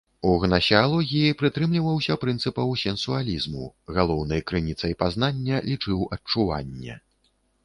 У 0.27 0.29
гнасеалогіі 0.43 1.35
прытрымліваўся 1.41 2.15
прынцыпаў 2.23 2.73
сенсуалізму, 2.85 3.69
галоўнай 3.99 4.41
крыніцай 4.53 4.97
пазнання 5.03 5.61
лічыў 5.69 5.99
адчуванне. 6.19 6.99